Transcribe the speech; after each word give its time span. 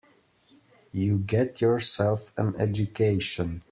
You 0.91 1.19
get 1.19 1.61
yourself 1.61 2.33
an 2.35 2.55
education. 2.59 3.59